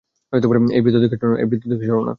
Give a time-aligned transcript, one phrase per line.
[0.73, 2.09] এই বৃত্ত থেকে সরো না।